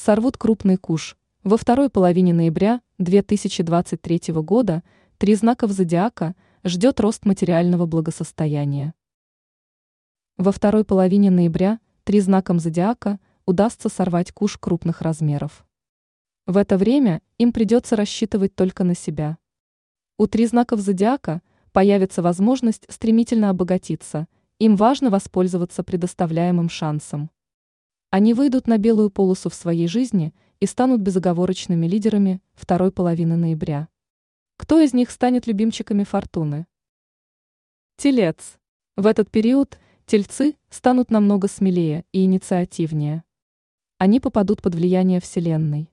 [0.00, 1.18] сорвут крупный куш.
[1.44, 4.82] Во второй половине ноября 2023 года
[5.18, 6.34] три знаков зодиака
[6.64, 8.94] ждет рост материального благосостояния.
[10.38, 15.66] Во второй половине ноября три знаком зодиака удастся сорвать куш крупных размеров.
[16.46, 19.36] В это время им придется рассчитывать только на себя.
[20.16, 21.42] У три знаков зодиака
[21.72, 24.28] появится возможность стремительно обогатиться,
[24.58, 27.30] им важно воспользоваться предоставляемым шансом.
[28.12, 33.88] Они выйдут на белую полосу в своей жизни и станут безоговорочными лидерами второй половины ноября.
[34.56, 36.66] Кто из них станет любимчиками фортуны?
[37.96, 38.58] Телец.
[38.96, 43.22] В этот период тельцы станут намного смелее и инициативнее.
[43.98, 45.88] Они попадут под влияние Вселенной.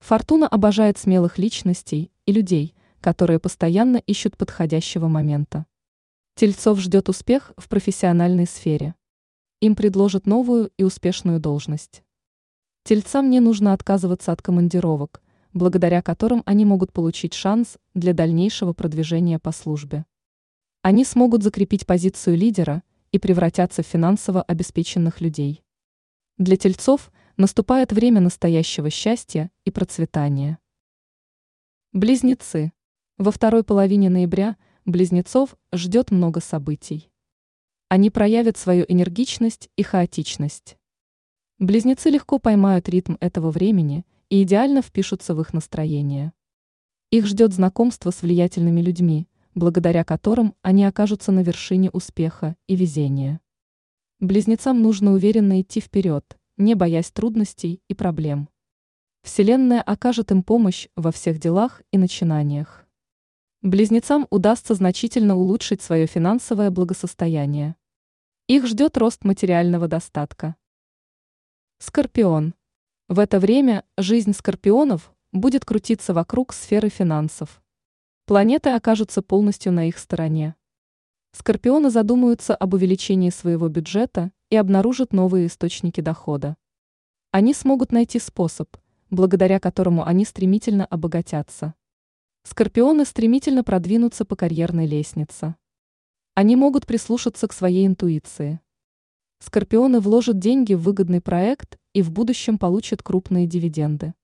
[0.00, 5.66] Фортуна обожает смелых личностей и людей, которые постоянно ищут подходящего момента.
[6.36, 8.94] Тельцов ждет успех в профессиональной сфере.
[9.60, 12.02] Им предложат новую и успешную должность.
[12.84, 15.22] Тельцам не нужно отказываться от командировок,
[15.54, 20.04] благодаря которым они могут получить шанс для дальнейшего продвижения по службе.
[20.82, 25.62] Они смогут закрепить позицию лидера и превратятся в финансово обеспеченных людей.
[26.36, 30.58] Для тельцов наступает время настоящего счастья и процветания.
[31.92, 32.72] Близнецы.
[33.16, 37.08] Во второй половине ноября близнецов ждет много событий.
[37.94, 40.76] Они проявят свою энергичность и хаотичность.
[41.60, 46.32] Близнецы легко поймают ритм этого времени и идеально впишутся в их настроение.
[47.12, 53.40] Их ждет знакомство с влиятельными людьми, благодаря которым они окажутся на вершине успеха и везения.
[54.18, 58.48] Близнецам нужно уверенно идти вперед, не боясь трудностей и проблем.
[59.22, 62.88] Вселенная окажет им помощь во всех делах и начинаниях.
[63.62, 67.76] Близнецам удастся значительно улучшить свое финансовое благосостояние.
[68.46, 70.54] Их ждет рост материального достатка.
[71.78, 72.52] Скорпион.
[73.08, 77.62] В это время жизнь скорпионов будет крутиться вокруг сферы финансов.
[78.26, 80.56] Планеты окажутся полностью на их стороне.
[81.32, 86.58] Скорпионы задумаются об увеличении своего бюджета и обнаружат новые источники дохода.
[87.30, 88.76] Они смогут найти способ,
[89.08, 91.72] благодаря которому они стремительно обогатятся.
[92.42, 95.56] Скорпионы стремительно продвинутся по карьерной лестнице.
[96.36, 98.60] Они могут прислушаться к своей интуиции.
[99.38, 104.14] Скорпионы вложат деньги в выгодный проект и в будущем получат крупные дивиденды.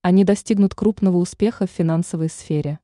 [0.00, 2.78] Они достигнут крупного успеха в финансовой сфере.